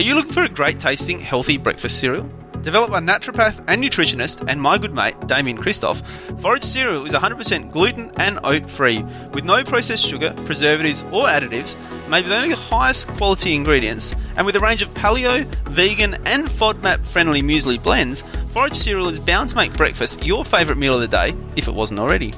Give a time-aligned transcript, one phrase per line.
[0.00, 2.26] Are you looking for a great tasting, healthy breakfast cereal?
[2.62, 6.00] Developed by naturopath and nutritionist and my good mate, Damien Christoph,
[6.40, 9.02] Forage cereal is 100% gluten and oat free,
[9.34, 11.76] with no processed sugar, preservatives, or additives,
[12.08, 16.46] made with only the highest quality ingredients, and with a range of paleo, vegan, and
[16.48, 18.22] FODMAP friendly muesli blends,
[18.54, 21.74] Forage cereal is bound to make breakfast your favourite meal of the day, if it
[21.74, 22.32] wasn't already.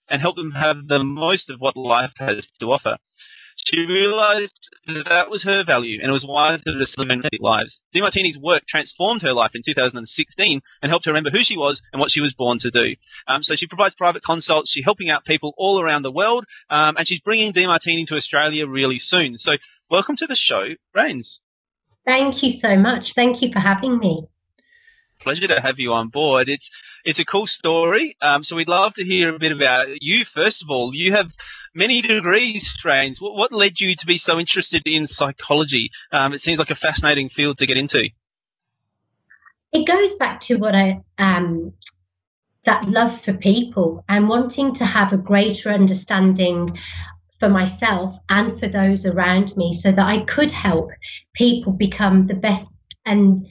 [0.09, 2.97] and help them have the most of what life has to offer.
[3.57, 7.81] She realized that that was her value and it was wiser to live their lives.
[7.93, 11.99] Demartini's work transformed her life in 2016 and helped her remember who she was and
[11.99, 12.95] what she was born to do.
[13.27, 14.71] Um, so she provides private consults.
[14.71, 18.67] She's helping out people all around the world um, and she's bringing Demartini to Australia
[18.67, 19.37] really soon.
[19.37, 19.57] So
[19.89, 21.41] welcome to the show, Rains.
[22.05, 23.13] Thank you so much.
[23.15, 24.27] Thank you for having me
[25.19, 26.49] pleasure to have you on board.
[26.49, 26.71] It's
[27.05, 28.15] it's a cool story.
[28.21, 30.25] Um, so we'd love to hear a bit about you.
[30.25, 31.31] First of all, you have
[31.73, 33.21] many degrees, Rains.
[33.21, 35.91] What, what led you to be so interested in psychology?
[36.11, 38.09] Um, it seems like a fascinating field to get into.
[39.71, 41.73] It goes back to what I um,
[42.63, 46.77] that love for people and wanting to have a greater understanding
[47.39, 50.89] for myself and for those around me so that I could help
[51.33, 52.67] people become the best
[53.05, 53.47] and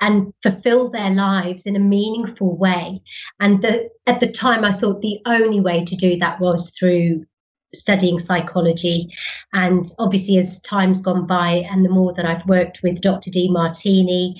[0.00, 3.02] and fulfill their lives in a meaningful way.
[3.38, 7.26] And the, at the time, I thought the only way to do that was through
[7.74, 9.08] studying psychology.
[9.52, 13.30] And obviously, as time's gone by, and the more that I've worked with Dr.
[13.30, 14.34] Demartini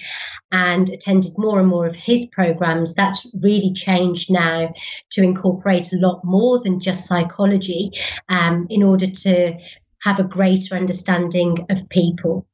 [0.50, 4.72] and attended more and more of his programs, that's really changed now
[5.10, 7.92] to incorporate a lot more than just psychology
[8.28, 9.58] um, in order to
[10.02, 12.46] have a greater understanding of people.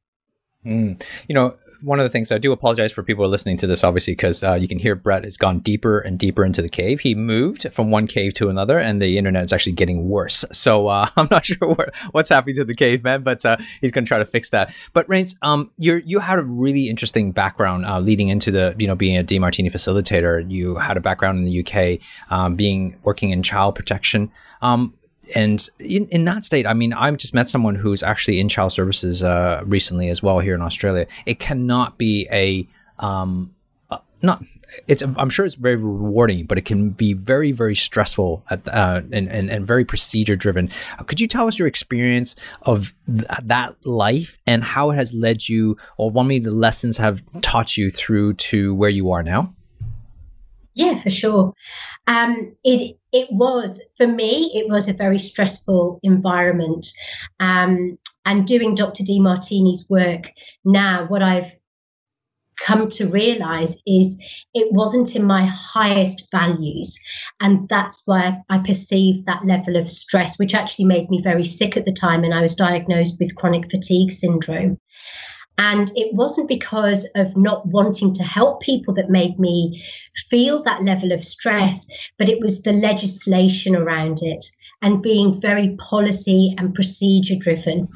[0.67, 1.01] Mm.
[1.27, 4.13] You know, one of the things I do apologize for people listening to this, obviously,
[4.13, 7.01] because uh, you can hear Brett has gone deeper and deeper into the cave.
[7.01, 10.43] He moved from one cave to another, and the internet is actually getting worse.
[10.51, 14.09] So uh, I'm not sure what's happening to the caveman, but uh, he's going to
[14.09, 14.73] try to fix that.
[14.93, 18.87] But Rains, um, you you had a really interesting background uh, leading into the you
[18.87, 20.49] know being a Demartini facilitator.
[20.49, 21.99] You had a background in the UK,
[22.31, 24.31] um, being working in child protection.
[24.61, 24.93] Um,
[25.35, 28.71] and in, in that state, I mean, I've just met someone who's actually in child
[28.71, 31.07] services uh, recently as well here in Australia.
[31.25, 32.67] It cannot be a
[33.03, 33.53] um,
[33.89, 34.43] uh, not
[34.87, 39.01] it's I'm sure it's very rewarding, but it can be very very stressful at, uh,
[39.11, 40.69] and, and and very procedure driven.
[41.05, 45.47] Could you tell us your experience of th- that life and how it has led
[45.47, 49.53] you, or what maybe the lessons have taught you through to where you are now?
[50.73, 51.53] Yeah, for sure.
[52.05, 54.51] Um, it it was for me.
[54.53, 56.85] It was a very stressful environment,
[57.39, 59.03] um, and doing Dr.
[59.03, 60.31] Demartini's work
[60.65, 61.51] now, what I've
[62.59, 64.17] come to realize is
[64.53, 66.99] it wasn't in my highest values,
[67.39, 71.77] and that's why I perceived that level of stress, which actually made me very sick
[71.77, 74.79] at the time, and I was diagnosed with chronic fatigue syndrome.
[75.57, 79.83] And it wasn't because of not wanting to help people that made me
[80.29, 81.87] feel that level of stress,
[82.17, 84.45] but it was the legislation around it
[84.81, 87.87] and being very policy and procedure driven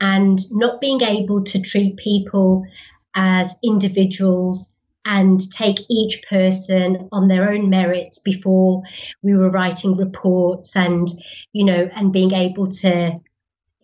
[0.00, 2.66] and not being able to treat people
[3.14, 4.72] as individuals
[5.04, 8.82] and take each person on their own merits before
[9.22, 11.08] we were writing reports and,
[11.52, 13.20] you know, and being able to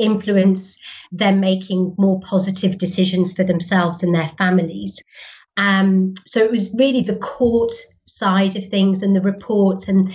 [0.01, 0.79] influence
[1.13, 5.03] them making more positive decisions for themselves and their families.
[5.57, 7.73] Um, so it was really the court
[8.07, 10.13] side of things and the reports and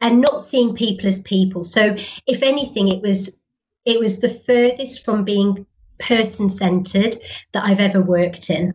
[0.00, 1.64] and not seeing people as people.
[1.64, 3.40] So if anything, it was
[3.84, 5.66] it was the furthest from being
[5.98, 7.16] person centered
[7.52, 8.74] that I've ever worked in.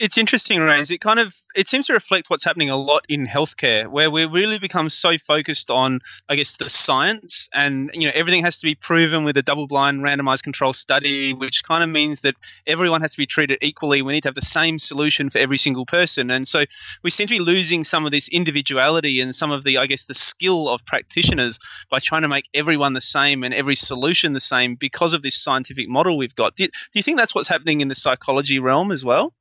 [0.00, 0.90] It's interesting, Rains.
[0.90, 4.26] It kind of it seems to reflect what's happening a lot in healthcare, where we
[4.26, 8.66] really become so focused on, I guess, the science, and you know everything has to
[8.66, 12.34] be proven with a double-blind, randomized control study, which kind of means that
[12.66, 14.02] everyone has to be treated equally.
[14.02, 16.64] We need to have the same solution for every single person, and so
[17.04, 20.06] we seem to be losing some of this individuality and some of the, I guess,
[20.06, 24.40] the skill of practitioners by trying to make everyone the same and every solution the
[24.40, 26.56] same because of this scientific model we've got.
[26.56, 29.32] Do, do you think that's what's happening in the psychology realm as well?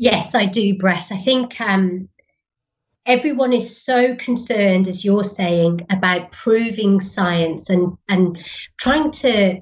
[0.00, 1.12] Yes, I do, Brett.
[1.12, 2.08] I think um,
[3.04, 8.42] everyone is so concerned, as you're saying, about proving science and and
[8.78, 9.60] trying to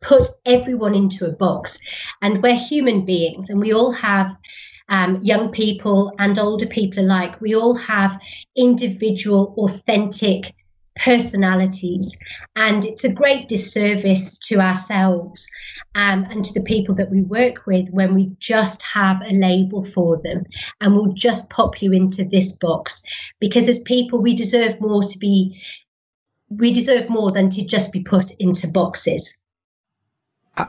[0.00, 1.78] put everyone into a box.
[2.20, 4.32] And we're human beings, and we all have
[4.88, 7.40] um, young people and older people alike.
[7.40, 8.20] We all have
[8.56, 10.52] individual, authentic
[10.96, 12.16] personalities,
[12.54, 15.48] and it's a great disservice to ourselves
[15.94, 19.84] um, and to the people that we work with when we just have a label
[19.84, 20.44] for them.
[20.80, 23.02] And we'll just pop you into this box.
[23.40, 25.62] Because as people we deserve more to be
[26.48, 29.36] we deserve more than to just be put into boxes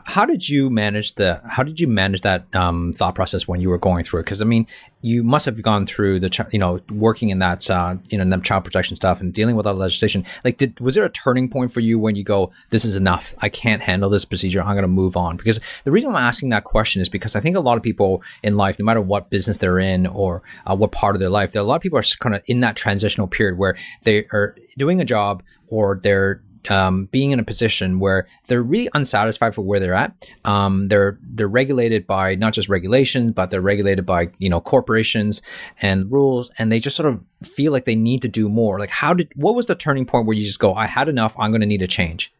[0.04, 3.70] how did you manage the how did you manage that um, thought process when you
[3.70, 4.24] were going through it?
[4.24, 4.66] Because i mean
[5.00, 8.42] you must have gone through the you know working in that uh, you know in
[8.42, 10.24] child protection stuff and dealing with all the legislation.
[10.44, 13.34] Like did was there a turning point for you when you go this is enough.
[13.40, 14.60] I can't handle this procedure.
[14.60, 15.36] I'm going to move on.
[15.36, 18.22] Because the reason i'm asking that question is because i think a lot of people
[18.42, 21.52] in life no matter what business they're in or uh, what part of their life
[21.52, 24.56] there a lot of people are kind of in that transitional period where they are
[24.76, 29.62] doing a job or they're um, being in a position where they're really unsatisfied for
[29.62, 30.30] where they're at.
[30.44, 35.42] Um, they're they're regulated by not just regulations, but they're regulated by you know corporations
[35.80, 38.78] and rules, and they just sort of feel like they need to do more.
[38.78, 41.34] Like, how did what was the turning point where you just go, I had enough.
[41.38, 42.32] I'm going to need a change.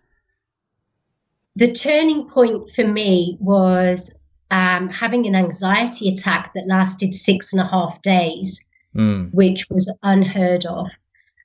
[1.57, 4.13] The turning point for me was
[4.51, 8.65] um, having an anxiety attack that lasted six and a half days,
[8.95, 9.33] mm.
[9.35, 10.89] which was unheard of.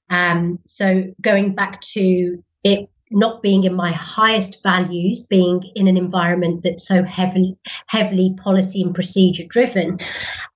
[0.10, 5.98] Um, so going back to it not being in my highest values, being in an
[5.98, 7.56] environment that's so heavily
[7.88, 10.00] heavily policy and procedure driven.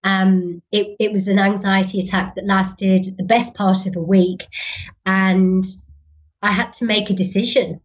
[0.03, 4.47] Um, it, it was an anxiety attack that lasted the best part of a week,
[5.05, 5.63] and
[6.41, 7.79] I had to make a decision.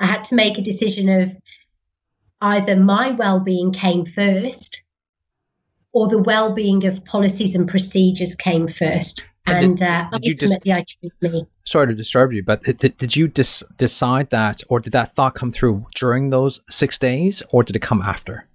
[0.00, 1.36] I had to make a decision of
[2.40, 4.84] either my well-being came first,
[5.92, 9.28] or the well-being of policies and procedures came first.
[9.46, 11.46] And, did, uh, did ultimately, dis- I chose me.
[11.64, 15.34] Sorry to disturb you, but did, did you dis- decide that, or did that thought
[15.34, 18.46] come through during those six days, or did it come after?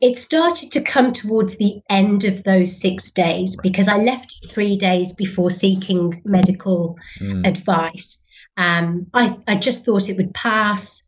[0.00, 4.78] It started to come towards the end of those six days because I left three
[4.78, 7.46] days before seeking medical mm.
[7.46, 8.24] advice.
[8.56, 11.02] Um, I, I just thought it would pass.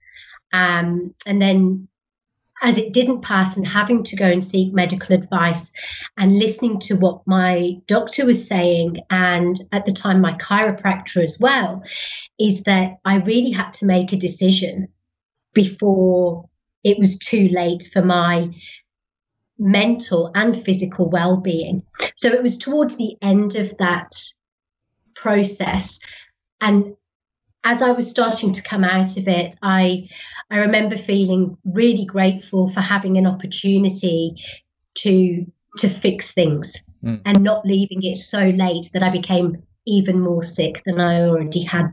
[0.52, 1.88] Um, and then
[2.62, 5.72] as it didn't pass and having to go and seek medical advice
[6.16, 11.38] and listening to what my doctor was saying and at the time my chiropractor as
[11.40, 11.82] well
[12.38, 14.88] is that I really had to make a decision
[15.52, 16.48] before
[16.84, 18.50] it was too late for my
[19.58, 21.82] mental and physical well-being.
[22.16, 24.12] So it was towards the end of that
[25.14, 25.98] process
[26.60, 26.94] and
[27.64, 30.08] as I was starting to come out of it, I
[30.50, 34.36] I remember feeling really grateful for having an opportunity
[34.96, 35.46] to
[35.78, 37.20] to fix things mm.
[37.24, 41.62] and not leaving it so late that I became even more sick than I already
[41.62, 41.92] had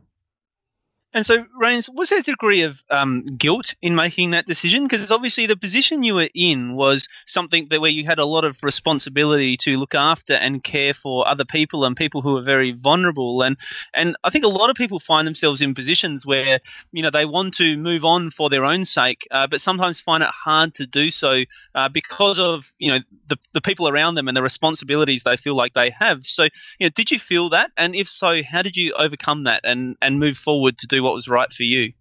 [1.12, 4.84] and so, Rains, was there a degree of um, guilt in making that decision?
[4.84, 8.46] Because obviously, the position you were in was something that where you had a lot
[8.46, 12.72] of responsibility to look after and care for other people and people who are very
[12.72, 13.42] vulnerable.
[13.42, 13.58] And
[13.96, 16.60] and I think a lot of people find themselves in positions where
[16.92, 20.22] you know they want to move on for their own sake, uh, but sometimes find
[20.22, 24.28] it hard to do so uh, because of you know the the people around them
[24.28, 26.24] and the responsibilities they feel like they have.
[26.25, 27.72] So, you know, did you feel that?
[27.78, 31.13] And if so, how did you overcome that and and move forward to do what
[31.13, 31.94] was right for you.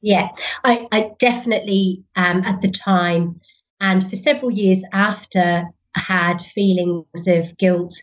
[0.00, 0.28] Yeah,
[0.62, 3.40] I, I definitely um, at the time
[3.80, 5.64] and for several years after
[5.96, 7.94] had feelings of guilt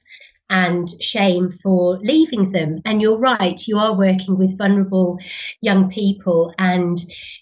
[0.50, 2.82] and shame for leaving them.
[2.86, 5.20] And you're right, you are working with vulnerable
[5.62, 6.98] young people and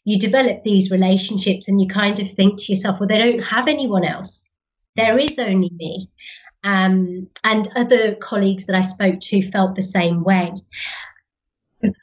[0.06, 3.68] you develop these relationships and you kind of think to yourself, well, they don't have
[3.68, 4.46] anyone else.
[4.96, 6.10] there is only me.
[6.64, 10.54] Um, and other colleagues that I spoke to felt the same way.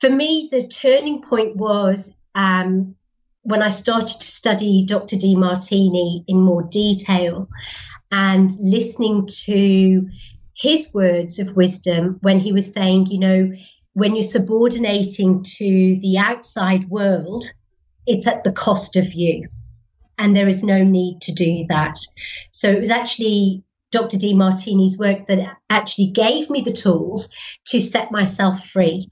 [0.01, 2.95] For me, the turning point was um,
[3.43, 5.17] when I started to study Dr.
[5.17, 7.49] Demartini in more detail
[8.11, 10.09] and listening to
[10.55, 13.53] his words of wisdom when he was saying, you know,
[13.93, 17.45] when you're subordinating to the outside world,
[18.07, 19.49] it's at the cost of you.
[20.19, 21.97] And there is no need to do that.
[22.51, 24.17] So it was actually Dr.
[24.17, 27.33] Demartini's work that actually gave me the tools
[27.67, 29.11] to set myself free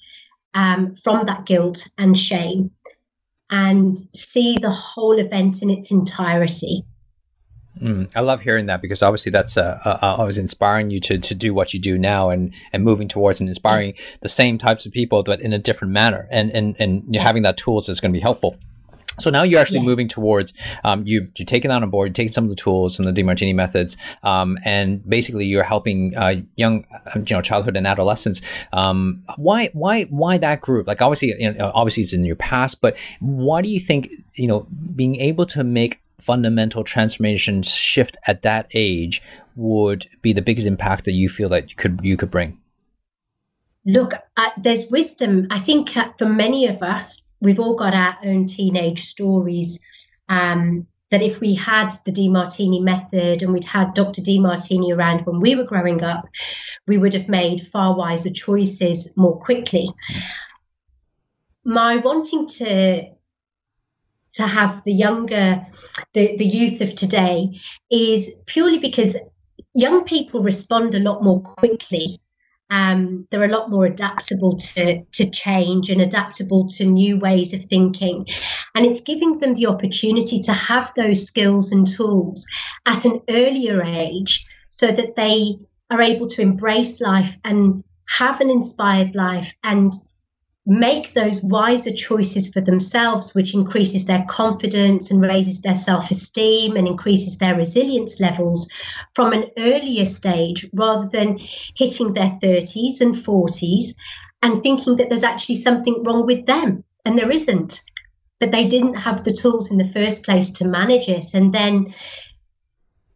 [0.56, 2.70] um, from that guilt and shame
[3.50, 6.82] and see the whole event in its entirety.
[7.80, 10.98] Mm, I love hearing that because obviously that's uh, uh, uh, I was inspiring you
[11.00, 14.56] to to do what you do now and and moving towards and inspiring the same
[14.56, 18.00] types of people but in a different manner and and and having that tools is
[18.00, 18.56] going to be helpful.
[19.18, 19.86] So now you're actually yes.
[19.86, 20.52] moving towards
[20.84, 23.12] um, you you're taking that on board, you're taking some of the tools and the
[23.12, 28.42] Demartini methods, um, and basically you're helping uh, young, uh, you know, childhood and adolescents.
[28.72, 30.86] Um, why why why that group?
[30.86, 34.48] Like obviously, you know, obviously it's in your past, but why do you think you
[34.48, 39.22] know being able to make fundamental transformation shift at that age
[39.54, 42.58] would be the biggest impact that you feel that you could you could bring?
[43.84, 45.46] Look, uh, there's wisdom.
[45.50, 49.80] I think uh, for many of us, we've all got our own teenage stories.
[50.28, 54.22] Um, that if we had the Demartini method and we'd had Dr.
[54.22, 56.28] Demartini around when we were growing up,
[56.86, 59.88] we would have made far wiser choices more quickly.
[61.64, 63.14] My wanting to
[64.32, 65.66] to have the younger
[66.12, 67.58] the, the youth of today
[67.90, 69.16] is purely because
[69.74, 72.20] young people respond a lot more quickly
[72.70, 77.64] um, they're a lot more adaptable to, to change and adaptable to new ways of
[77.66, 78.26] thinking.
[78.74, 82.46] And it's giving them the opportunity to have those skills and tools
[82.84, 85.56] at an earlier age so that they
[85.90, 89.92] are able to embrace life and have an inspired life and
[90.66, 96.76] make those wiser choices for themselves, which increases their confidence and raises their self esteem
[96.76, 98.68] and increases their resilience levels
[99.14, 101.38] from an earlier stage rather than
[101.76, 103.94] hitting their 30s and 40s
[104.42, 106.82] and thinking that there's actually something wrong with them.
[107.04, 107.80] And there isn't.
[108.40, 111.94] But they didn't have the tools in the first place to manage it and then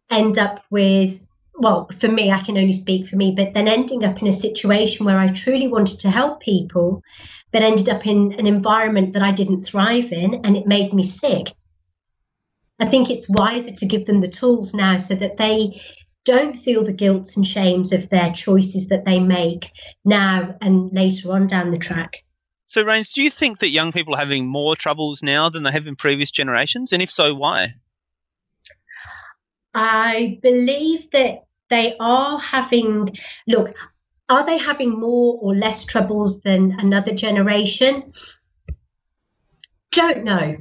[0.09, 1.25] end up with
[1.61, 4.33] well, for me, I can only speak for me, but then ending up in a
[4.33, 7.03] situation where I truly wanted to help people,
[7.51, 11.03] but ended up in an environment that I didn't thrive in and it made me
[11.03, 11.47] sick.
[12.79, 15.81] I think it's wiser to give them the tools now so that they
[16.25, 19.69] don't feel the guilt and shames of their choices that they make
[20.03, 22.23] now and later on down the track.
[22.65, 25.71] So, Rains, do you think that young people are having more troubles now than they
[25.71, 26.93] have in previous generations?
[26.93, 27.67] And if so, why?
[29.73, 33.73] I believe that they are having, look,
[34.29, 38.13] are they having more or less troubles than another generation?
[39.91, 40.57] Don't know.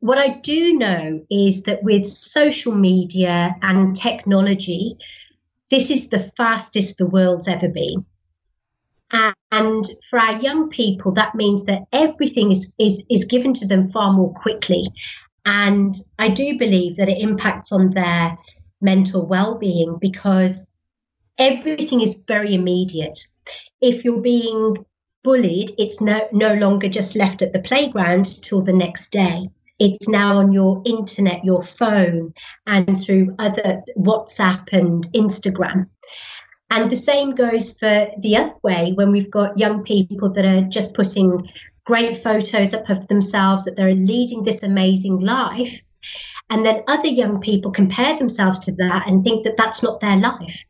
[0.00, 4.96] What I do know is that with social media and technology,
[5.70, 8.06] this is the fastest the world's ever been.
[9.52, 13.90] And for our young people, that means that everything is, is, is given to them
[13.90, 14.84] far more quickly.
[15.44, 18.36] And I do believe that it impacts on their
[18.80, 20.68] mental well-being because
[21.38, 23.18] everything is very immediate.
[23.80, 24.76] If you're being
[25.22, 29.50] bullied, it's no, no longer just left at the playground till the next day.
[29.78, 32.32] It's now on your internet, your phone,
[32.66, 35.88] and through other WhatsApp and Instagram.
[36.70, 40.62] And the same goes for the other way when we've got young people that are
[40.62, 41.48] just putting
[41.84, 45.78] great photos up of themselves, that they're leading this amazing life.
[46.48, 50.16] And then other young people compare themselves to that and think that that's not their
[50.16, 50.62] life.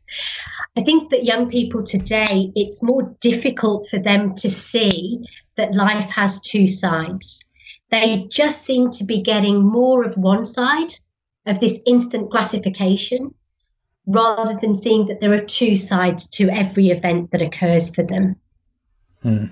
[0.75, 5.19] I think that young people today, it's more difficult for them to see
[5.55, 7.47] that life has two sides.
[7.89, 10.93] They just seem to be getting more of one side
[11.45, 13.33] of this instant gratification
[14.05, 18.35] rather than seeing that there are two sides to every event that occurs for them.
[19.27, 19.49] Mm.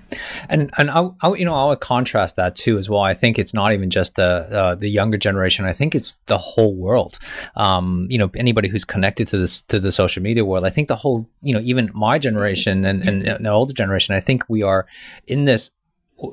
[0.48, 3.02] And and I'll, I'll, you know I'll contrast that too as well.
[3.02, 5.66] I think it's not even just the uh, the younger generation.
[5.66, 7.18] I think it's the whole world.
[7.56, 10.64] Um, you know, anybody who's connected to this to the social media world.
[10.64, 14.14] I think the whole you know even my generation and and, and the older generation.
[14.14, 14.86] I think we are
[15.26, 15.72] in this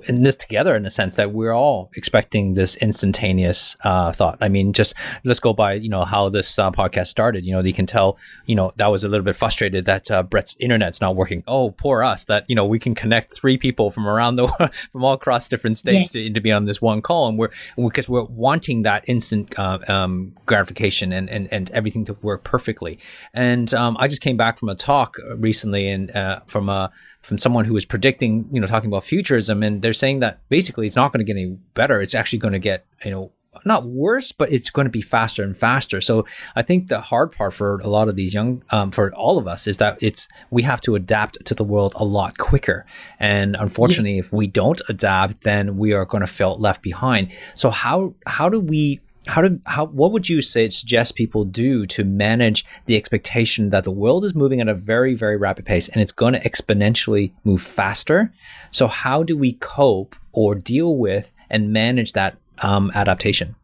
[0.06, 4.38] in this together in a sense that we're all expecting this instantaneous uh, thought.
[4.40, 4.94] I mean, just
[5.26, 7.46] let's go by you know how this uh, podcast started.
[7.46, 10.24] You know, you can tell you know that was a little bit frustrated that uh,
[10.24, 11.44] Brett's internet's not working.
[11.48, 12.24] Oh, poor us!
[12.26, 14.48] That you know we can connect three people from around the
[14.92, 16.28] from all across different states yes.
[16.28, 19.80] to, to, be on this one call, and we're because we're wanting that instant uh,
[19.88, 23.00] um, gratification and, and and everything to work perfectly.
[23.34, 26.92] And um, I just came back from a talk recently and uh, from a
[27.24, 30.88] from someone who was predicting, you know, talking about futurism, and they're saying that basically
[30.88, 32.02] it's not going to get any better.
[32.02, 33.32] It's actually going to get, you know,
[33.66, 36.02] not worse, but it's going to be faster and faster.
[36.02, 36.26] So
[36.56, 39.48] I think the hard part for a lot of these young, um, for all of
[39.48, 42.86] us, is that it's we have to adapt to the world a lot quicker.
[43.20, 44.20] And unfortunately, yeah.
[44.20, 47.32] if we don't adapt, then we are going to feel left behind.
[47.56, 51.86] So how how do we how do how what would you say suggest people do
[51.88, 55.90] to manage the expectation that the world is moving at a very very rapid pace
[55.90, 58.34] and it's going to exponentially move faster?
[58.72, 63.56] So how do we cope or deal with and manage that um, adaptation?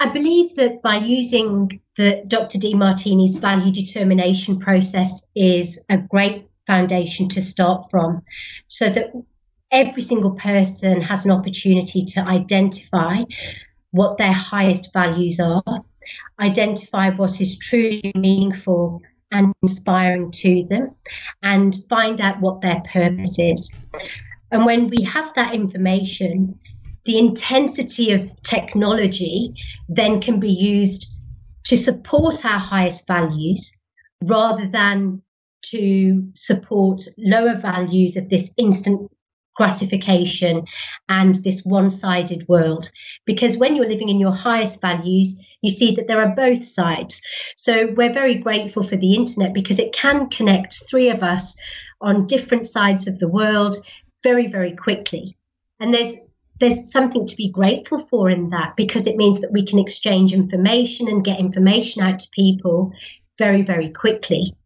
[0.00, 7.28] I believe that by using the dr demartini's value determination process is a great foundation
[7.30, 8.22] to start from
[8.68, 9.12] so that
[9.70, 13.22] every single person has an opportunity to identify
[13.90, 15.62] what their highest values are,
[16.40, 20.94] identify what is truly meaningful and inspiring to them,
[21.42, 23.86] and find out what their purpose is.
[24.50, 26.58] And when we have that information,
[27.04, 29.52] the intensity of technology
[29.88, 31.14] then can be used
[31.64, 33.76] to support our highest values
[34.24, 35.22] rather than
[35.62, 39.10] to support lower values of this instant
[39.58, 40.64] gratification
[41.08, 42.90] and this one sided world.
[43.26, 47.20] Because when you're living in your highest values, you see that there are both sides.
[47.56, 51.56] So we're very grateful for the internet because it can connect three of us
[52.00, 53.76] on different sides of the world
[54.22, 55.36] very, very quickly.
[55.80, 56.14] And there's
[56.60, 60.32] there's something to be grateful for in that because it means that we can exchange
[60.32, 62.92] information and get information out to people
[63.38, 64.56] very, very quickly.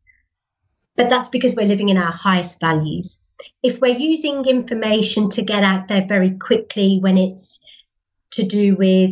[0.97, 3.22] But that's because we're living in our highest values
[3.63, 7.61] if we're using information to get out there very quickly when it's
[8.33, 9.11] to do with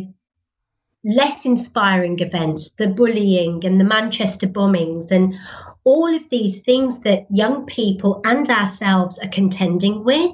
[1.03, 5.35] less inspiring events, the bullying and the Manchester bombings, and
[5.83, 10.31] all of these things that young people and ourselves are contending with,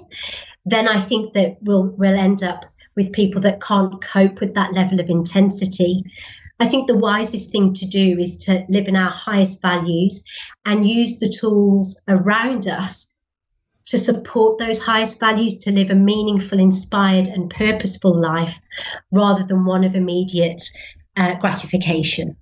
[0.66, 2.66] then I think that we'll we'll end up
[2.96, 6.04] with people that can't cope with that level of intensity.
[6.60, 10.24] I think the wisest thing to do is to live in our highest values
[10.66, 13.08] and use the tools around us
[13.88, 18.58] to support those highest values to live a meaningful, inspired, and purposeful life
[19.12, 20.62] rather than one of immediate
[21.16, 22.36] uh, gratification.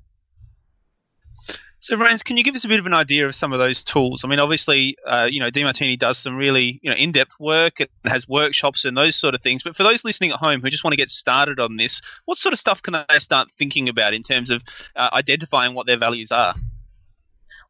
[1.85, 3.83] So, Rains, can you give us a bit of an idea of some of those
[3.83, 4.23] tools?
[4.23, 7.89] I mean, obviously, uh, you know, Demartini does some really, you know, in-depth work and
[8.05, 9.61] has workshops and those sort of things.
[9.61, 12.39] But for those listening at home who just want to get started on this, what
[12.39, 14.63] sort of stuff can they start thinking about in terms of
[14.95, 16.55] uh, identifying what their values are?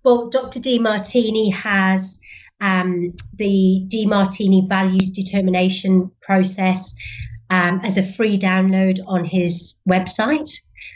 [0.01, 0.61] Well, Dr.
[0.61, 2.17] Demartini has
[2.65, 6.95] um, the Demartini values determination process
[7.51, 10.51] um, as a free download on his website.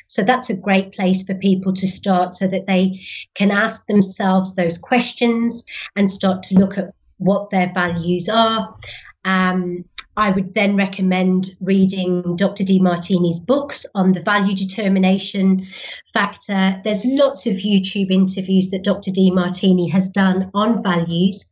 [0.08, 2.99] So that's a great place for people to start so that they
[3.36, 5.63] can ask themselves those questions
[5.95, 8.75] and start to look at what their values are.
[9.23, 9.86] Um,
[10.19, 12.65] I would then recommend reading Dr.
[12.65, 15.65] Demartini's books on the value determination
[16.13, 16.82] factor.
[16.84, 19.12] There's lots of YouTube interviews that Dr.
[19.12, 21.49] Demartini has done on values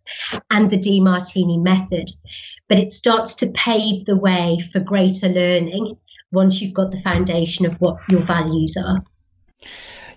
[0.51, 2.09] and the Demartini method,
[2.67, 5.95] but it starts to pave the way for greater learning
[6.33, 9.01] once you've got the foundation of what your values are.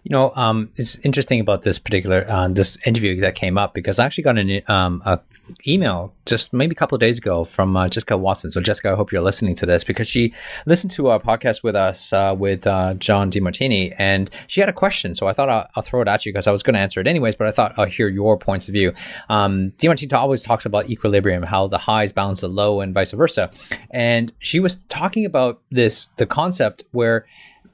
[0.02, 3.98] You know, um, it's interesting about this particular uh, this interview that came up because
[3.98, 5.20] I actually got an, um, a
[5.66, 8.50] email just maybe a couple of days ago from uh, Jessica Watson.
[8.50, 10.32] So Jessica, I hope you're listening to this because she
[10.66, 14.72] listened to our podcast with us uh, with uh, John Demartini, and she had a
[14.72, 15.14] question.
[15.14, 17.00] So I thought I'll, I'll throw it at you because I was going to answer
[17.00, 18.92] it anyways, but I thought I'll hear your points of view.
[19.28, 23.50] Um, Demartini always talks about equilibrium, how the highs balance the low, and vice versa.
[23.90, 27.26] And she was talking about this the concept where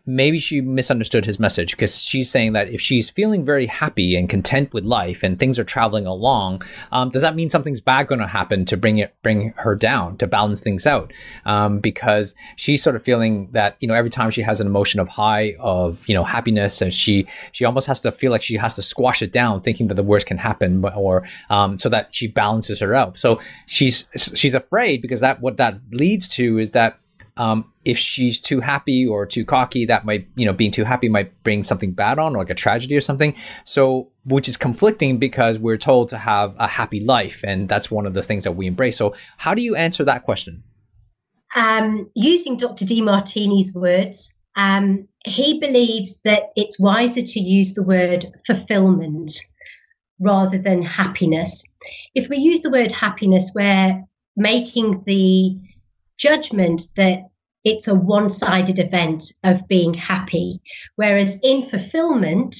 [0.06, 4.28] maybe she misunderstood his message because she's saying that if she's feeling very happy and
[4.28, 8.20] content with life and things are traveling along, um, does that mean something's bad going
[8.20, 11.12] to happen to bring it bring her down to balance things out?
[11.44, 15.00] Um, because she's sort of feeling that you know every time she has an emotion
[15.00, 18.56] of high of you know happiness and she she almost has to feel like she
[18.56, 22.14] has to squash it down, thinking that the worst can happen, or um, so that
[22.14, 23.18] she balances her out.
[23.18, 26.98] So she's she's afraid because that what that leads to is that
[27.36, 31.08] um, if she's too happy or too cocky, that might, you know, being too happy
[31.08, 33.34] might bring something bad on, or like a tragedy or something.
[33.64, 38.06] So, which is conflicting because we're told to have a happy life, and that's one
[38.06, 38.96] of the things that we embrace.
[38.96, 40.62] So, how do you answer that question?
[41.54, 42.84] Um, using Dr.
[42.84, 49.32] Demartini's words, um, he believes that it's wiser to use the word fulfillment
[50.18, 51.62] rather than happiness.
[52.14, 54.02] If we use the word happiness, we're
[54.36, 55.56] making the
[56.18, 57.28] judgment that
[57.64, 60.60] it's a one sided event of being happy.
[60.96, 62.56] Whereas in fulfillment,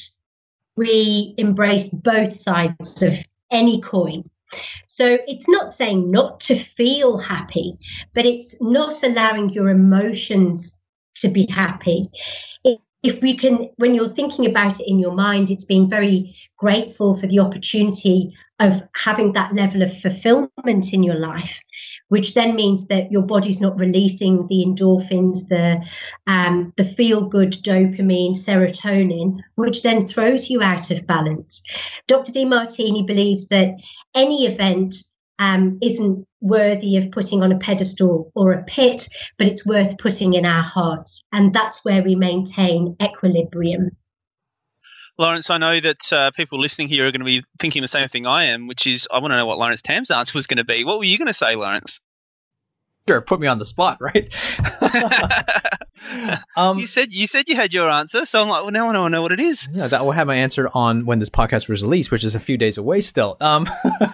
[0.77, 3.17] we embrace both sides of
[3.51, 4.29] any coin.
[4.87, 7.79] So it's not saying not to feel happy,
[8.15, 10.79] but it's not allowing your emotions
[11.17, 12.11] to be happy
[13.07, 17.17] if we can, when you're thinking about it in your mind, it's being very grateful
[17.19, 21.61] for the opportunity of having that level of fulfillment in your life,
[22.09, 25.85] which then means that your body's not releasing the endorphins, the
[26.27, 31.63] um, the feel good dopamine, serotonin, which then throws you out of balance.
[32.07, 32.33] Dr.
[32.33, 33.75] Demartini believes that
[34.15, 34.95] any event
[35.39, 40.35] um, isn't worthy of putting on a pedestal or a pit, but it's worth putting
[40.35, 41.25] in our hearts.
[41.33, 43.91] And that's where we maintain equilibrium.
[45.19, 48.09] Lawrence, I know that uh, people listening here are going to be thinking the same
[48.09, 50.59] thing I am, which is I want to know what Lawrence Tam's answer was going
[50.59, 50.85] to be.
[50.85, 52.01] What were you going to say, Lawrence?
[53.09, 54.35] Sure, put me on the spot, right?
[56.57, 58.93] um, you said you said you had your answer, so I'm like, well, now I
[58.93, 59.69] don't know what it is.
[59.73, 62.41] Yeah, that will have my answer on when this podcast was released, which is a
[62.41, 63.37] few days away still.
[63.41, 63.69] Um,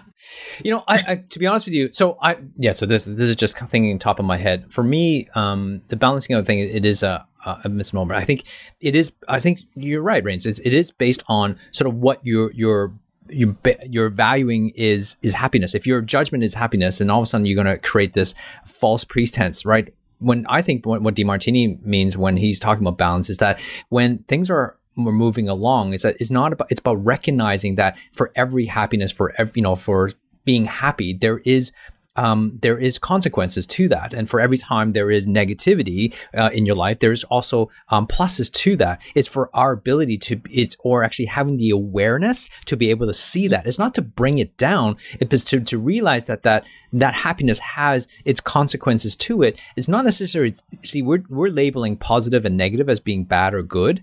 [0.65, 3.29] you know, I, I, to be honest with you, so I yeah, so this this
[3.29, 4.73] is just thinking top of my head.
[4.73, 8.15] For me, um, the balancing out thing, it is a Uh, uh, a misnomer.
[8.15, 8.45] I think
[8.81, 9.13] it is.
[9.29, 10.47] I think you're right, Rains.
[10.47, 12.93] It's, it is based on sort of what your your
[13.29, 13.57] your
[13.89, 15.75] your valuing is is happiness.
[15.75, 18.35] If your judgment is happiness, and all of a sudden you're going to create this
[18.65, 19.93] false pretense, right?
[20.19, 24.19] When I think what, what Demartini means when he's talking about balance is that when
[24.25, 28.31] things are we're moving along is that it's not about it's about recognizing that for
[28.35, 30.11] every happiness for every you know for
[30.45, 31.73] being happy there is
[32.17, 34.13] um, there is consequences to that.
[34.13, 38.53] And for every time there is negativity uh, in your life, there's also um, pluses
[38.53, 39.01] to that.
[39.15, 43.15] It's for our ability to, it's, or actually having the awareness to be able to
[43.15, 43.67] see that.
[43.67, 44.97] It's not to bring it down.
[45.21, 49.59] It's to, to realize that, that, that happiness has its consequences to it.
[49.77, 54.03] It's not necessarily, see, we're, we're labeling positive and negative as being bad or good.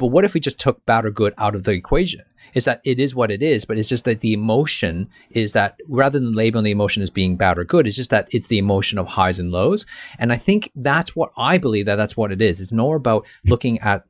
[0.00, 2.22] But what if we just took bad or good out of the equation?
[2.54, 5.76] is that it is what it is, but it's just that the emotion is that
[5.88, 8.58] rather than labeling the emotion as being bad or good, it's just that it's the
[8.58, 9.86] emotion of highs and lows.
[10.18, 12.60] And I think that's what I believe that that's what it is.
[12.60, 14.04] It's more about looking at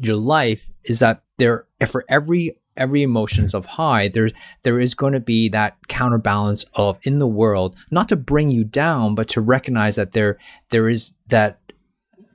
[0.00, 5.14] your life is that there for every every emotions of high there's there is going
[5.14, 9.40] to be that counterbalance of in the world not to bring you down but to
[9.40, 10.36] recognize that there
[10.68, 11.58] there is that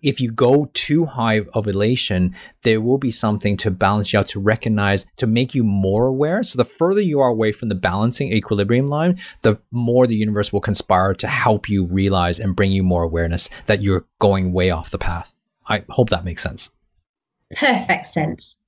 [0.06, 4.28] if you go too high of elation, there will be something to balance you out,
[4.28, 6.44] to recognize, to make you more aware.
[6.44, 10.54] So the further you are away from the balancing equilibrium line, the more the universe
[10.54, 14.70] will conspire to help you realize and bring you more awareness that you're going way
[14.70, 15.34] off the path.
[15.68, 16.70] I hope that makes sense.
[17.56, 18.60] Perfect sense.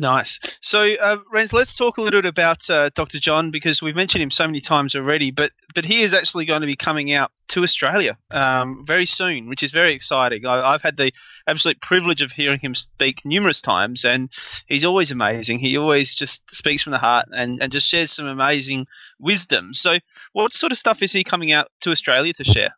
[0.00, 0.38] Nice.
[0.62, 3.18] So, uh, Renz, let's talk a little bit about uh, Dr.
[3.18, 5.32] John because we've mentioned him so many times already.
[5.32, 9.48] But but he is actually going to be coming out to Australia um, very soon,
[9.48, 10.46] which is very exciting.
[10.46, 11.12] I, have had the
[11.48, 14.30] absolute privilege of hearing him speak numerous times, and
[14.68, 15.58] he's always amazing.
[15.58, 18.86] He always just speaks from the heart and, and just shares some amazing
[19.18, 19.74] wisdom.
[19.74, 19.98] So,
[20.32, 22.70] what sort of stuff is he coming out to Australia to share?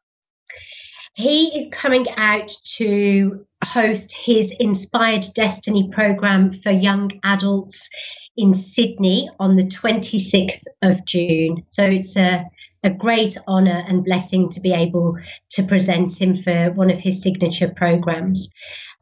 [1.15, 7.91] He is coming out to host his Inspired Destiny program for young adults
[8.37, 11.65] in Sydney on the 26th of June.
[11.69, 12.45] So it's a
[12.83, 15.17] a great honour and blessing to be able
[15.51, 18.51] to present him for one of his signature programs.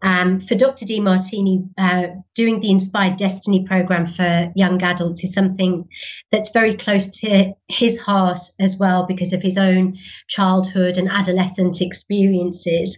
[0.03, 0.85] Um, for Dr.
[0.85, 5.88] Demartini, uh, doing the Inspired Destiny program for young adults is something
[6.31, 9.97] that's very close to his heart as well because of his own
[10.29, 12.97] childhood and adolescent experiences.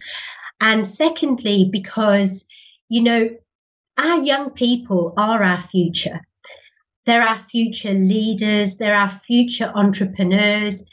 [0.59, 2.45] And secondly, because,
[2.87, 3.29] you know,
[3.97, 6.21] our young people are our future.
[7.05, 10.83] They're our future leaders, they're our future entrepreneurs.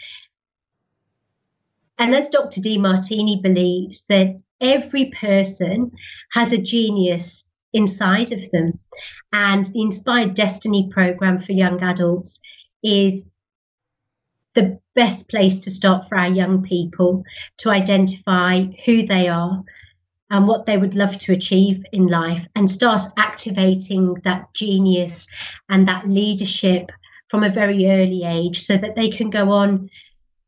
[1.98, 2.60] And as Dr.
[2.60, 5.92] Demartini believes that every person
[6.32, 8.78] has a genius inside of them.
[9.32, 12.40] And the Inspired Destiny program for young adults
[12.82, 13.26] is
[14.54, 17.24] the best place to start for our young people
[17.58, 19.62] to identify who they are
[20.30, 25.26] and what they would love to achieve in life and start activating that genius
[25.68, 26.90] and that leadership
[27.28, 29.90] from a very early age so that they can go on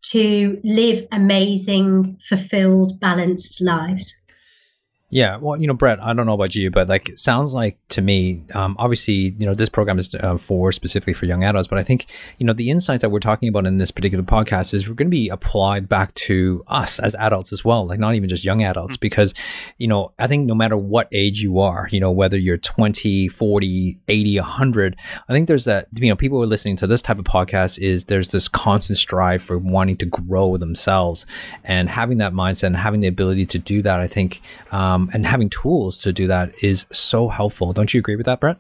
[0.03, 4.20] to live amazing, fulfilled, balanced lives.
[5.13, 7.77] Yeah, well, you know, Brett, I don't know about you, but like, it sounds like
[7.89, 11.67] to me, um, obviously, you know, this program is uh, for specifically for young adults,
[11.67, 12.07] but I think,
[12.39, 15.09] you know, the insights that we're talking about in this particular podcast is we're going
[15.09, 18.63] to be applied back to us as adults as well, like not even just young
[18.63, 19.01] adults, mm-hmm.
[19.01, 19.35] because,
[19.79, 23.27] you know, I think no matter what age you are, you know, whether you're 20,
[23.27, 24.97] 40, 80, 100,
[25.29, 27.81] I think there's that, you know, people who are listening to this type of podcast
[27.81, 31.27] is there's this constant strive for wanting to grow themselves
[31.65, 35.11] and having that mindset and having the ability to do that, I think, um, um,
[35.13, 37.73] and having tools to do that is so helpful.
[37.73, 38.59] Don't you agree with that, Brett?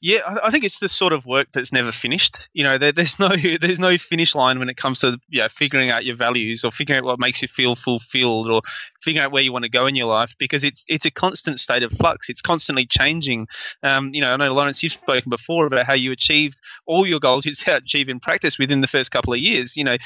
[0.00, 2.48] Yeah, I think it's the sort of work that's never finished.
[2.52, 5.48] You know, there, there's no there's no finish line when it comes to you know,
[5.48, 8.62] figuring out your values or figuring out what makes you feel fulfilled or
[9.02, 11.58] figuring out where you want to go in your life because it's it's a constant
[11.58, 12.28] state of flux.
[12.28, 13.48] It's constantly changing.
[13.82, 17.18] Um, you know, I know Lawrence, you've spoken before about how you achieved all your
[17.18, 19.76] goals you set achieve in practice within the first couple of years.
[19.76, 19.96] You know,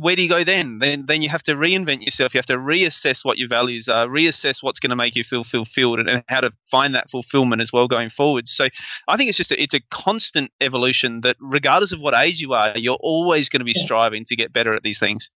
[0.00, 0.80] where do you go then?
[0.80, 2.34] Then then you have to reinvent yourself.
[2.34, 5.44] You have to reassess what your values are, reassess what's going to make you feel
[5.44, 8.46] fulfilled, and, and how to find that fulfillment as well going forward.
[8.48, 8.68] So
[9.06, 12.52] I think it's just a, it's a constant evolution that regardless of what age you
[12.54, 15.30] are, you're always going to be striving to get better at these things.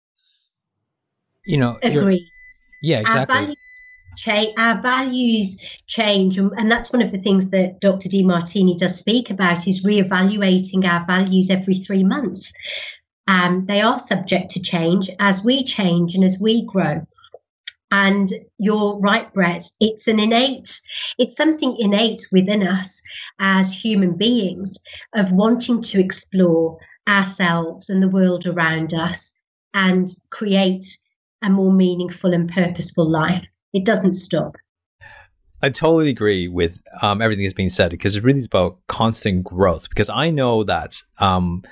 [1.44, 2.30] You know, agree.
[2.82, 3.34] Yeah, exactly.
[3.34, 3.56] Our values,
[4.16, 8.08] change, our values change, and that's one of the things that Dr.
[8.08, 12.52] Demartini does speak about is reevaluating our values every three months.
[13.26, 17.06] Um, they are subject to change as we change and as we grow.
[17.90, 19.64] And you're right, Brett.
[19.80, 20.80] It's an innate,
[21.18, 23.02] it's something innate within us
[23.40, 24.78] as human beings
[25.14, 29.32] of wanting to explore ourselves and the world around us
[29.74, 30.84] and create
[31.42, 33.44] a more meaningful and purposeful life.
[33.72, 34.56] It doesn't stop.
[35.62, 39.44] I totally agree with um, everything that's being said because it really is about constant
[39.44, 39.88] growth.
[39.88, 41.62] Because I know that um,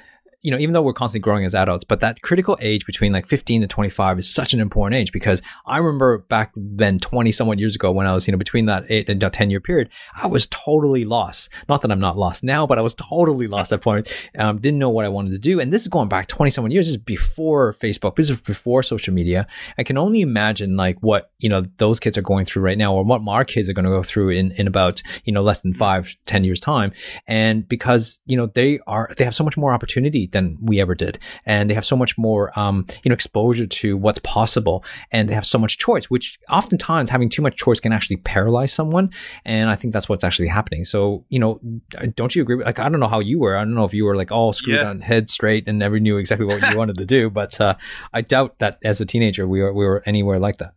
[0.42, 3.26] you know, even though we're constantly growing as adults, but that critical age between like
[3.26, 7.58] 15 to 25 is such an important age because I remember back then 20 somewhat
[7.58, 9.88] years ago when I was, you know, between that eight and 10 year period,
[10.22, 11.50] I was totally lost.
[11.68, 14.12] Not that I'm not lost now, but I was totally lost at that point.
[14.38, 15.58] Um, didn't know what I wanted to do.
[15.58, 16.86] And this is going back 20 somewhat years.
[16.86, 18.14] This is before Facebook.
[18.14, 19.44] This is before social media.
[19.76, 22.94] I can only imagine like what, you know, those kids are going through right now
[22.94, 25.62] or what our kids are going to go through in, in about, you know, less
[25.62, 26.92] than five, 10 years time.
[27.26, 30.94] And because, you know, they are, they have so much more opportunity than we ever
[30.94, 31.18] did.
[31.46, 35.34] And they have so much more, um, you know, exposure to what's possible and they
[35.34, 39.10] have so much choice, which oftentimes having too much choice can actually paralyze someone.
[39.44, 40.84] And I think that's what's actually happening.
[40.84, 41.60] So, you know,
[42.14, 42.64] don't you agree?
[42.64, 43.56] Like, I don't know how you were.
[43.56, 44.88] I don't know if you were like all screwed yeah.
[44.88, 47.74] on head straight and never knew exactly what you wanted to do, but, uh,
[48.12, 50.74] I doubt that as a teenager we were, we were anywhere like that.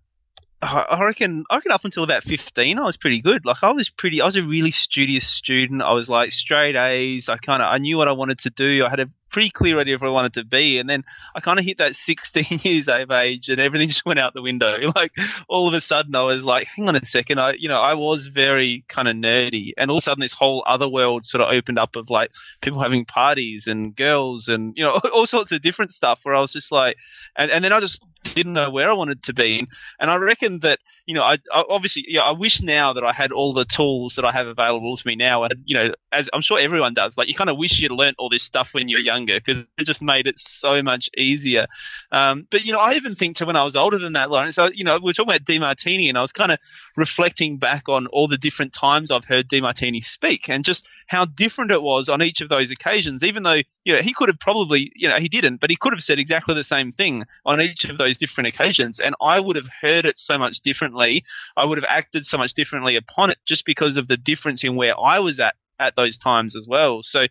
[0.64, 3.46] I reckon I reckon up until about fifteen, I was pretty good.
[3.46, 5.82] Like I was pretty, I was a really studious student.
[5.82, 7.30] I was like straight A's.
[7.30, 8.86] I kind of I knew what I wanted to do.
[8.86, 10.80] I had a pretty clear idea of where I wanted to be.
[10.80, 14.20] And then I kind of hit that 16 years of age and everything just went
[14.20, 14.78] out the window.
[14.94, 15.14] Like
[15.48, 17.40] all of a sudden I was like, hang on a second.
[17.40, 19.72] I, you know, I was very kind of nerdy.
[19.78, 22.32] And all of a sudden this whole other world sort of opened up of like
[22.62, 26.42] people having parties and girls and, you know, all sorts of different stuff where I
[26.42, 26.98] was just like,
[27.38, 29.68] and, and then I just didn't know where I wanted to be.
[30.00, 33.14] And I reckon that, you know, I, I obviously, yeah, I wish now that I
[33.14, 35.44] had all the tools that I have available to me now.
[35.44, 38.16] And, you know, as I'm sure everyone does, like you kind of wish you'd learned
[38.20, 41.68] all this stuff when you're young younger because it just made it so much easier.
[42.12, 44.56] Um, but you know, I even think to when I was older than that, Lawrence.
[44.56, 46.60] So you know, we are talking about Demartini, and I was kind of
[46.98, 51.72] reflecting back on all the different times I've heard Demartini speak, and just how different
[51.72, 53.24] it was on each of those occasions.
[53.24, 55.94] Even though you know he could have probably, you know, he didn't, but he could
[55.94, 59.56] have said exactly the same thing on each of those different occasions, and I would
[59.56, 61.24] have heard it so much differently.
[61.56, 64.76] I would have acted so much differently upon it just because of the difference in
[64.76, 67.04] where I was at at those times as well.
[67.04, 67.22] So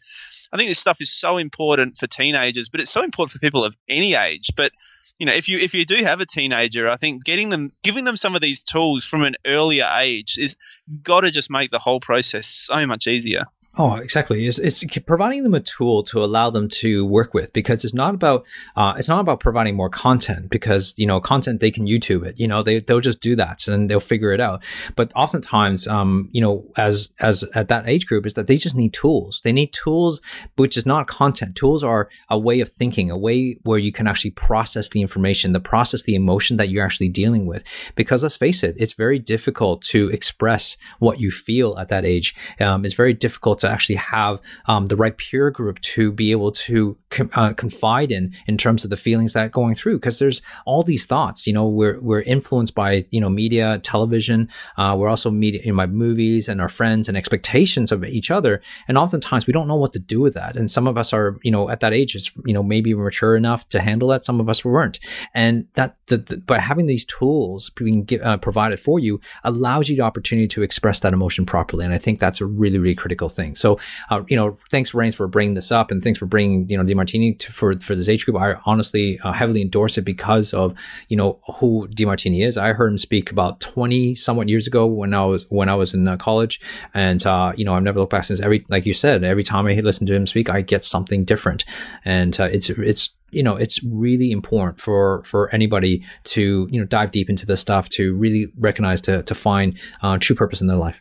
[0.53, 3.65] I think this stuff is so important for teenagers, but it's so important for people
[3.65, 4.51] of any age.
[4.57, 4.73] But
[5.19, 8.05] you know, if you if you do have a teenager, I think getting them, giving
[8.05, 10.57] them some of these tools from an earlier age is
[11.03, 13.45] got to just make the whole process so much easier.
[13.83, 14.47] Oh, exactly.
[14.47, 18.15] It's, it's providing them a tool to allow them to work with because it's not
[18.15, 18.45] about
[18.77, 22.39] uh, it's not about providing more content because you know content they can YouTube it.
[22.39, 24.63] You know they they'll just do that and they'll figure it out.
[24.97, 28.75] But oftentimes, um, you know, as as at that age group, is that they just
[28.75, 29.41] need tools.
[29.45, 30.21] They need tools,
[30.57, 31.57] which is not content.
[31.57, 35.55] Tools are a way of thinking, a way where you can actually process the information,
[35.55, 37.65] the process the emotion that you're actually dealing with.
[37.95, 42.35] Because let's face it, it's very difficult to express what you feel at that age.
[42.61, 46.53] Um, it's very difficult to actually have um, the right peer group to be able
[46.53, 49.97] to com- uh, confide in in terms of the feelings that going through.
[49.97, 54.49] Because there's all these thoughts you know we're we're influenced by you know media television
[54.77, 58.61] uh, we're also media in my movies and our friends and expectations of each other.
[58.89, 60.57] And oftentimes we don't know what to do with that.
[60.57, 63.37] And some of us are you know at that age is you know maybe mature
[63.37, 64.25] enough to handle that.
[64.25, 64.99] Some of us weren't.
[65.35, 69.97] And that the, the, by having these tools being uh, provided for you allows you
[69.97, 71.85] the opportunity to express that emotion properly.
[71.85, 73.79] And i think that's a really really critical thing so
[74.11, 76.85] uh, you know thanks Rains for bringing this up and thanks for bringing you know
[76.85, 78.37] Demartini to, for for this age group.
[78.37, 80.75] I honestly uh, heavily endorse it because of
[81.09, 82.57] you know who Demartini is.
[82.57, 85.95] I heard him speak about 20 somewhat years ago when i was when i was
[85.95, 86.61] in uh, college
[86.95, 88.41] and uh, you know i've never looked back since.
[88.41, 91.65] Every like you said every time i listen to him speak i get something different.
[92.05, 96.87] And uh, it's it's you know it's really important for for anybody to you know
[96.87, 100.67] dive deep into this stuff to really recognize to to find uh, true purpose in
[100.67, 101.01] their life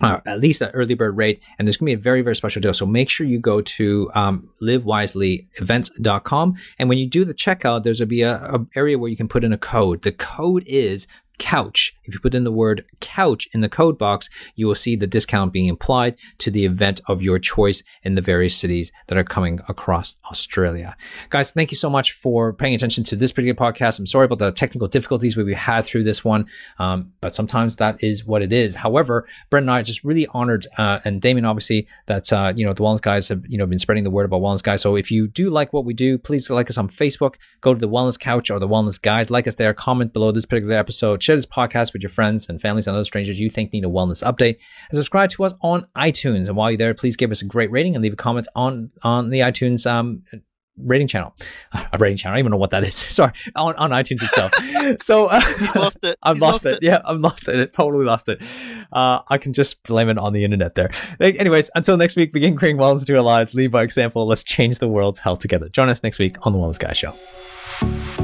[0.00, 1.42] uh, at least an early bird rate.
[1.58, 2.74] And there's going to be a very, very special deal.
[2.74, 6.56] So make sure you go to um, livewiselyevents.com.
[6.78, 9.16] And when you do the checkout, there's going to be a, a area where you
[9.16, 10.02] can put in a code.
[10.02, 11.06] The code is
[11.38, 11.96] couch.
[12.04, 15.06] If you put in the word couch in the code box, you will see the
[15.06, 19.24] discount being applied to the event of your choice in the various cities that are
[19.24, 20.96] coming across Australia.
[21.30, 23.98] Guys, thank you so much for paying attention to this particular podcast.
[23.98, 26.46] I'm sorry about the technical difficulties we had through this one,
[26.78, 28.76] um, but sometimes that is what it is.
[28.76, 32.64] However, Brett and I are just really honored, uh, and Damien, obviously, that uh, you
[32.64, 34.82] know the Wellness Guys have you know been spreading the word about Wellness Guys.
[34.82, 37.34] So if you do like what we do, please like us on Facebook.
[37.60, 39.30] Go to the Wellness Couch or the Wellness Guys.
[39.30, 39.74] Like us there.
[39.74, 43.04] Comment below this particular episode share this podcast with your friends and families and other
[43.04, 44.58] strangers you think need a wellness update.
[44.90, 46.46] And subscribe to us on iTunes.
[46.46, 48.90] And while you're there, please give us a great rating and leave a comment on
[49.02, 50.22] on the iTunes um,
[50.76, 51.34] rating channel,
[51.72, 52.34] a rating channel.
[52.34, 52.94] I don't even know what that is.
[53.10, 54.52] Sorry, on, on iTunes itself.
[55.00, 55.40] so uh,
[55.74, 56.16] lost it.
[56.22, 56.72] I've lost, lost it.
[56.74, 56.82] it.
[56.82, 57.60] Yeah, I've lost it.
[57.60, 58.42] I totally lost it.
[58.92, 60.90] Uh, I can just blame it on the internet there.
[61.20, 63.54] Anyways, until next week, begin creating wellness into our lives.
[63.54, 64.26] Lead by example.
[64.26, 65.68] Let's change the world's health together.
[65.68, 68.23] Join us next week on the Wellness Guy Show.